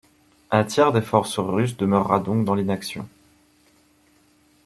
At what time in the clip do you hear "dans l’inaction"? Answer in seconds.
2.43-3.07